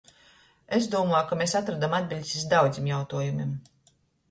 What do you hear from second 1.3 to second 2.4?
ka mes atrodom atbiļdis